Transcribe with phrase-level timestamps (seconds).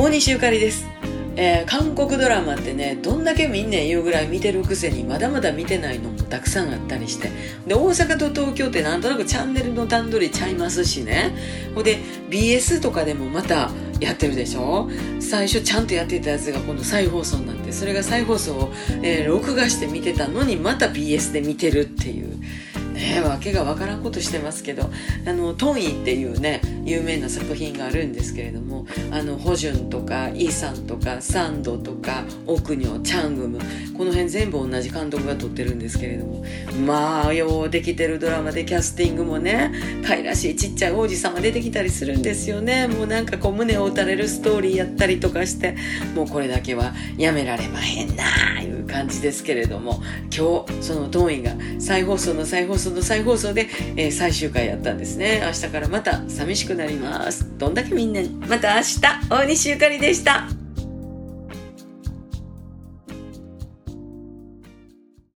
[0.00, 0.86] 大西ゆかりです。
[1.34, 7.30] えー、韓国ドラマってねどんだけ見んねん言うぐらい見てるくせにまだまだ見てないのもたくさんあったりして。
[7.66, 11.32] で大阪と東京ってなんとなくチャンネルの段取りちゃいますしね。
[11.74, 11.98] ほで
[12.30, 14.88] BS とかでもまたやってるでしょ？
[15.18, 18.72] 最初ちゃんとやってたやつが今度再放送になってそれが再放送を、
[19.02, 22.36] えー、録画して見てたのにまた BS で見てるっていう。
[22.98, 24.90] ね訳が分からんことしてますけど
[25.26, 33.58] あのトンイっていうね有名な作品があるんですけれどもあのホジュンとかイさんとかサンドとかオクニョチャングム
[33.96, 36.44] この辺全部同じ監督が撮ってるんですけれども
[36.86, 39.72] まあようできてるドラマでキャスティングもね
[40.04, 42.88] 可愛らしいちっちゃい王子様出てきたりするんですよね。
[42.88, 45.76] もうなんかこう胸を打たれるストーリーやったりとかして
[46.14, 48.24] もうこれだけはやめられまへんな。
[48.57, 48.57] あ
[48.98, 50.02] 感じですけれども
[50.36, 55.40] 今日そのトンイが再放送の再放送の再放送で、えー、最終回やったんですね。
[55.44, 57.46] 明日からまた寂しくなります。
[57.58, 58.30] どんだけみんなに。
[58.30, 60.57] また明日大西ゆかりでした。